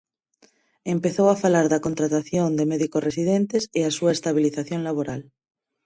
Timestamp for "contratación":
1.85-2.49